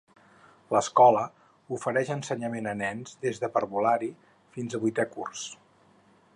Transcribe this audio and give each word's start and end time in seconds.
L'escola 0.75 1.25
ofereix 1.77 2.09
ensenyament 2.15 2.71
a 2.73 2.75
nens 2.81 3.13
des 3.27 3.43
de 3.45 3.51
parvulari 3.59 4.11
fins 4.57 4.79
a 4.79 4.85
vuitè 4.87 5.07
curs. 5.17 5.49